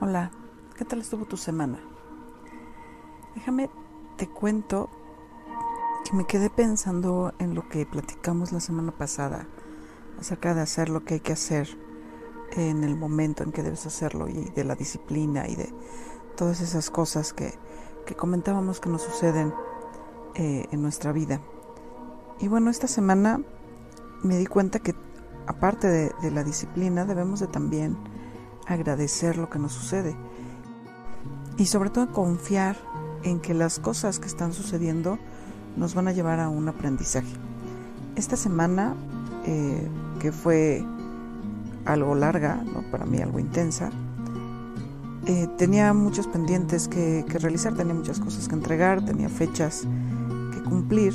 [0.00, 0.32] Hola,
[0.76, 1.78] ¿qué tal estuvo tu semana?
[3.36, 3.70] Déjame,
[4.16, 4.90] te cuento
[6.04, 9.46] que me quedé pensando en lo que platicamos la semana pasada
[10.18, 11.68] acerca de hacer lo que hay que hacer
[12.52, 15.72] en el momento en que debes hacerlo y de la disciplina y de
[16.36, 17.54] todas esas cosas que,
[18.04, 19.54] que comentábamos que nos suceden
[20.34, 21.40] eh, en nuestra vida.
[22.40, 23.40] Y bueno, esta semana
[24.24, 24.96] me di cuenta que
[25.46, 27.96] aparte de, de la disciplina debemos de también
[28.66, 30.16] agradecer lo que nos sucede
[31.56, 32.76] y sobre todo confiar
[33.22, 35.18] en que las cosas que están sucediendo
[35.76, 37.32] nos van a llevar a un aprendizaje.
[38.16, 38.94] Esta semana,
[39.46, 39.88] eh,
[40.20, 40.84] que fue
[41.84, 42.82] algo larga, ¿no?
[42.90, 43.90] para mí algo intensa,
[45.26, 49.86] eh, tenía muchos pendientes que, que, realizar, tenía muchas cosas que entregar, tenía fechas
[50.52, 51.14] que cumplir.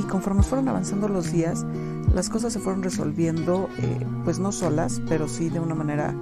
[0.00, 1.66] Y conforme fueron avanzando los días,
[2.14, 6.14] las cosas se fueron resolviendo, eh, pues no solas, pero sí de una manera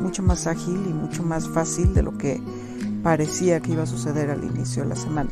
[0.00, 2.40] mucho más ágil y mucho más fácil de lo que
[3.02, 5.30] parecía que iba a suceder al inicio de la semana.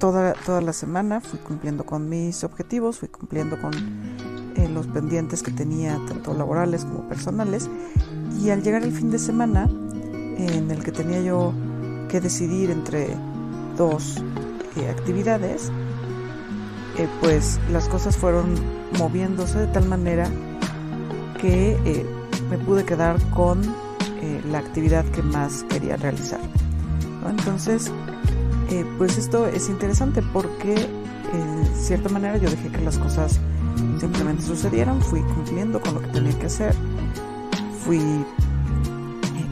[0.00, 3.72] Toda, toda la semana fui cumpliendo con mis objetivos, fui cumpliendo con
[4.56, 7.70] eh, los pendientes que tenía, tanto laborales como personales,
[8.42, 9.68] y al llegar el fin de semana,
[10.36, 11.52] en el que tenía yo
[12.08, 13.14] que decidir entre
[13.76, 14.16] dos
[14.76, 15.70] eh, actividades,
[16.98, 18.54] eh, pues las cosas fueron
[18.98, 20.28] moviéndose de tal manera
[21.40, 22.06] que eh,
[22.50, 26.40] me pude quedar con eh, la actividad que más quería realizar.
[27.28, 27.92] Entonces,
[28.98, 33.40] pues esto es interesante porque de cierta manera yo dejé que las cosas
[33.98, 36.74] simplemente sucedieran, fui cumpliendo con lo que tenía que hacer,
[37.84, 38.00] fui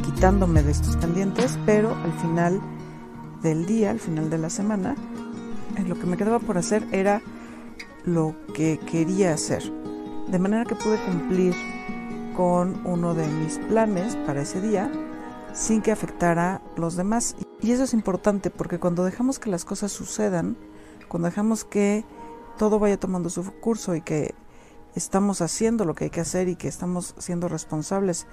[0.05, 2.61] quitándome de estos pendientes, pero al final
[3.43, 4.95] del día, al final de la semana,
[5.87, 7.23] lo que me quedaba por hacer era
[8.05, 9.63] lo que quería hacer.
[10.29, 11.55] De manera que pude cumplir
[12.37, 14.91] con uno de mis planes para ese día
[15.53, 17.37] sin que afectara los demás.
[17.61, 20.57] Y eso es importante porque cuando dejamos que las cosas sucedan,
[21.09, 22.05] cuando dejamos que
[22.57, 24.35] todo vaya tomando su curso y que
[24.95, 28.27] estamos haciendo lo que hay que hacer y que estamos siendo responsables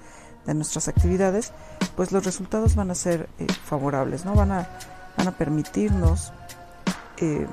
[0.46, 1.52] de nuestras actividades,
[1.96, 4.34] pues los resultados van a ser eh, favorables, ¿no?
[4.34, 4.68] Van a,
[5.16, 6.32] van a permitirnos
[7.18, 7.46] eh,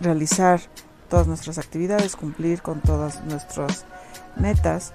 [0.00, 0.60] realizar
[1.08, 3.84] todas nuestras actividades, cumplir con todas nuestras
[4.36, 4.94] metas,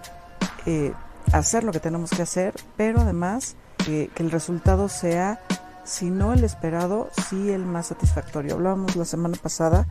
[0.65, 0.93] eh,
[1.31, 3.55] hacer lo que tenemos que hacer, pero además
[3.87, 5.39] eh, que el resultado sea,
[5.83, 8.55] si no el esperado, sí el más satisfactorio.
[8.55, 9.85] Hablábamos la semana pasada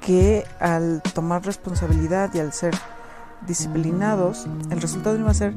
[0.00, 2.74] que al tomar responsabilidad y al ser
[3.46, 5.54] disciplinados, el resultado no va a ser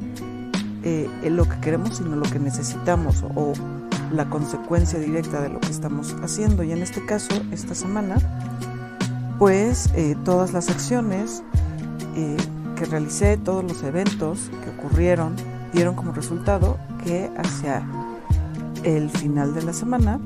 [0.83, 3.23] eh, lo que queremos, sino lo que necesitamos
[4.11, 6.63] la consecuencia directa de lo que estamos haciendo.
[6.63, 8.17] Y en este caso, esta semana,
[9.39, 11.43] pues eh, todas las acciones
[12.15, 12.37] eh,
[12.75, 15.35] que realicé, todos los eventos que ocurrieron,
[15.73, 17.87] dieron como resultado que hacia
[18.83, 20.19] el final de la semana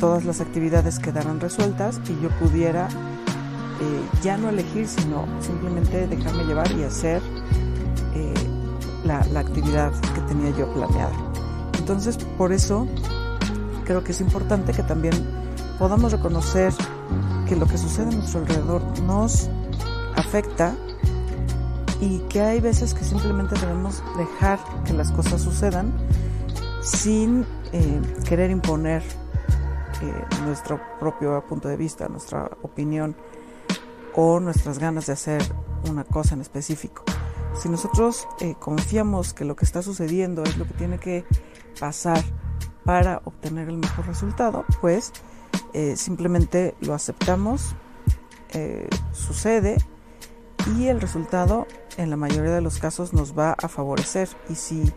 [0.00, 6.44] todas las actividades quedaran resueltas y yo pudiera eh, ya no elegir, sino simplemente dejarme
[6.44, 7.22] llevar y hacer
[9.04, 11.23] la, la actividad que tenía yo planeada.
[11.84, 12.86] Entonces, por eso
[13.84, 15.12] creo que es importante que también
[15.78, 16.72] podamos reconocer
[17.46, 19.50] que lo que sucede a nuestro alrededor nos
[20.16, 20.74] afecta
[22.00, 25.92] y que hay veces que simplemente debemos dejar que las cosas sucedan
[26.80, 27.44] sin
[27.74, 29.02] eh, querer imponer
[30.00, 33.14] eh, nuestro propio punto de vista, nuestra opinión
[34.14, 35.42] o nuestras ganas de hacer
[35.90, 37.04] una cosa en específico.
[37.60, 41.26] Si nosotros eh, confiamos que lo que está sucediendo es lo que tiene que
[41.78, 42.22] pasar
[42.84, 45.12] para obtener el mejor resultado, pues
[45.72, 47.74] eh, simplemente lo aceptamos,
[48.50, 49.78] eh, sucede
[50.76, 54.28] y el resultado en la mayoría de los casos nos va a favorecer.
[54.48, 54.92] Y si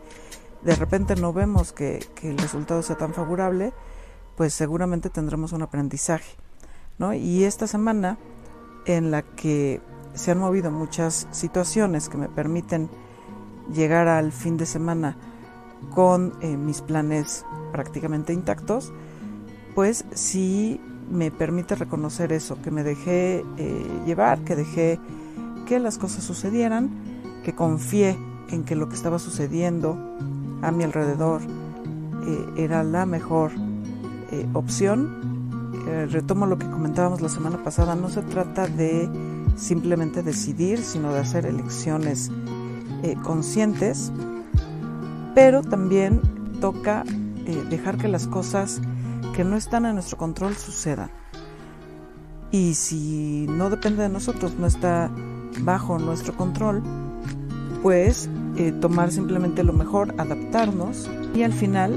[0.64, 3.74] de repente no vemos que, que el resultado sea tan favorable,
[4.36, 6.36] pues seguramente tendremos un aprendizaje.
[6.98, 7.14] ¿no?
[7.14, 8.18] Y esta semana
[8.86, 9.82] en la que
[10.14, 12.90] se han movido muchas situaciones que me permiten
[13.74, 15.18] llegar al fin de semana
[15.94, 18.91] con eh, mis planes prácticamente intactos,
[19.76, 20.79] pues sí
[21.09, 25.00] me permite reconocer eso, que me dejé eh, llevar, que dejé
[25.66, 26.90] que las cosas sucedieran,
[27.44, 28.18] que confié
[28.50, 29.97] en que lo que estaba sucediendo
[30.62, 33.52] a mi alrededor eh, era la mejor
[34.53, 35.26] opción.
[36.12, 39.09] Retomo lo que comentábamos la semana pasada, no se trata de
[39.56, 42.30] simplemente decidir, sino de hacer elecciones
[43.23, 44.12] conscientes,
[45.37, 46.19] pero también
[46.59, 47.03] toca
[47.45, 48.81] eh, dejar que las cosas
[49.35, 51.11] que no están en nuestro control sucedan.
[52.49, 55.11] Y si no depende de nosotros, no está
[55.59, 56.81] bajo nuestro control,
[57.84, 61.93] pues eh, tomar simplemente lo mejor, adaptarnos y al final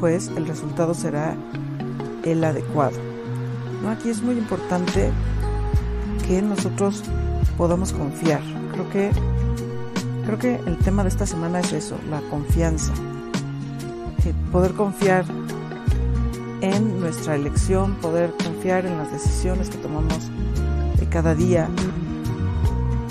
[0.00, 1.36] pues el resultado será
[2.24, 2.96] el adecuado.
[3.88, 5.12] Aquí es muy importante
[6.26, 7.04] que nosotros
[7.56, 8.40] podamos confiar.
[8.72, 9.10] Creo que,
[10.24, 12.92] creo que el tema de esta semana es eso, la confianza.
[14.52, 15.24] Poder confiar
[16.60, 20.30] en nuestra elección, poder confiar en las decisiones que tomamos
[20.98, 21.68] de cada día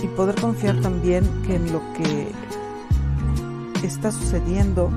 [0.03, 2.31] y poder confiar también que en lo que
[3.85, 4.91] está sucediendo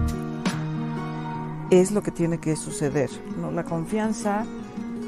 [1.70, 3.08] es lo que tiene que suceder.
[3.54, 4.44] La confianza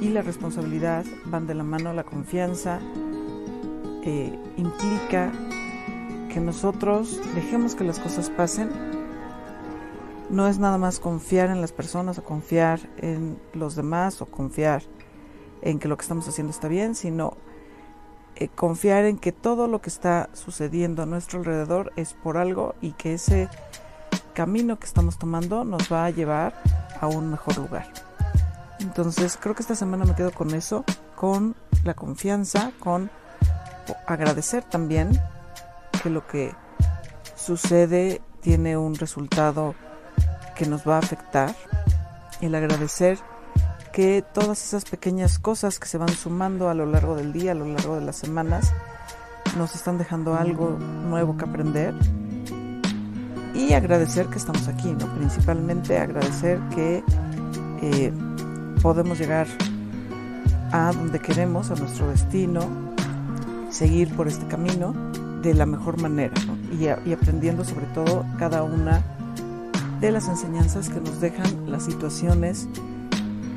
[0.00, 1.92] y la responsabilidad van de la mano.
[1.92, 2.80] La confianza
[4.02, 5.32] eh, implica
[6.34, 8.68] que nosotros dejemos que las cosas pasen.
[10.30, 14.82] No es nada más confiar en las personas o confiar en los demás o confiar
[15.62, 17.36] en que lo que estamos haciendo está bien, sino
[18.34, 22.74] eh, confiar en que todo lo que está sucediendo a nuestro alrededor es por algo
[22.80, 23.48] y que ese
[24.32, 26.60] camino que estamos tomando nos va a llevar
[27.00, 27.86] a un mejor lugar.
[28.80, 30.84] Entonces creo que esta semana me quedo con eso,
[31.14, 31.54] con
[31.84, 33.08] la confianza, con
[34.08, 35.20] agradecer también
[36.04, 36.54] que lo que
[37.34, 39.74] sucede tiene un resultado
[40.54, 41.56] que nos va a afectar,
[42.42, 43.18] el agradecer
[43.90, 47.54] que todas esas pequeñas cosas que se van sumando a lo largo del día, a
[47.54, 48.70] lo largo de las semanas,
[49.56, 51.94] nos están dejando algo nuevo que aprender.
[53.54, 55.06] Y agradecer que estamos aquí, ¿no?
[55.14, 57.02] Principalmente agradecer que
[57.80, 58.12] eh,
[58.82, 59.46] podemos llegar
[60.70, 62.60] a donde queremos, a nuestro destino,
[63.70, 65.03] seguir por este camino
[65.44, 66.32] de la mejor manera
[66.72, 69.02] y, aprendiendo sobre todo cada una
[70.00, 72.66] de las enseñanzas que nos dejan las situaciones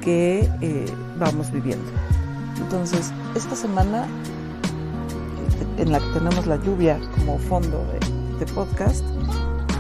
[0.02, 0.86] que eh,
[1.18, 1.90] vamos viviendo.
[2.62, 7.84] Entonces, esta semana eh, en la que tenemos la lluvia como fondo
[8.40, 9.04] de, podcast,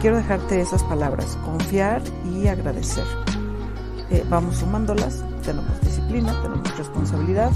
[0.02, 2.02] quiero dejarte esas palabras, confiar
[2.34, 3.06] y agradecer.
[4.10, 7.52] Eh, vamos sumándolas, tenemos disciplina, tenemos responsabilidad,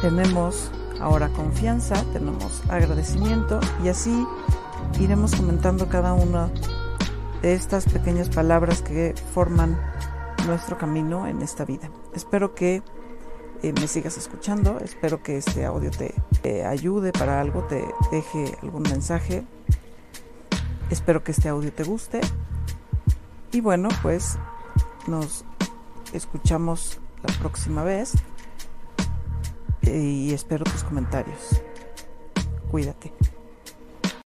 [0.00, 4.26] tenemos ahora confianza, tenemos agradecimiento y así
[5.00, 6.50] iremos comentando cada una
[7.42, 9.78] de estas pequeñas palabras que forman
[10.46, 11.90] nuestro camino en esta vida.
[12.14, 12.82] Espero que
[13.62, 18.82] eh, me sigas escuchando, espero que este audio te, ayude para algo, te deje algún
[18.82, 19.44] mensaje.
[20.90, 22.20] Espero que este audio te guste.
[23.52, 24.38] Y bueno, pues
[25.06, 25.44] nos
[26.12, 28.12] escuchamos la próxima vez
[29.96, 31.62] y espero tus comentarios.
[32.70, 33.12] Cuídate.